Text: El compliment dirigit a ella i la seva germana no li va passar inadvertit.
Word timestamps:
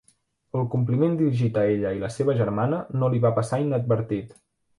El 0.59 0.63
compliment 0.75 1.13
dirigit 1.19 1.59
a 1.63 1.65
ella 1.73 1.91
i 1.99 1.99
la 2.05 2.09
seva 2.15 2.35
germana 2.41 2.81
no 3.03 3.11
li 3.15 3.23
va 3.27 3.33
passar 3.37 3.61
inadvertit. 3.67 4.35